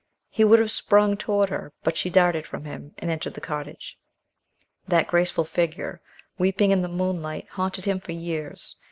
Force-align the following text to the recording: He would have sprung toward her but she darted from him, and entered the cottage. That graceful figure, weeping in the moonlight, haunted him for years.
He 0.31 0.43
would 0.43 0.57
have 0.57 0.71
sprung 0.71 1.15
toward 1.15 1.49
her 1.49 1.73
but 1.83 1.95
she 1.95 2.09
darted 2.09 2.47
from 2.47 2.65
him, 2.65 2.95
and 2.97 3.11
entered 3.11 3.35
the 3.35 3.39
cottage. 3.39 3.99
That 4.87 5.05
graceful 5.05 5.43
figure, 5.45 6.01
weeping 6.39 6.71
in 6.71 6.81
the 6.81 6.87
moonlight, 6.87 7.49
haunted 7.49 7.85
him 7.85 7.99
for 7.99 8.11
years. 8.11 8.77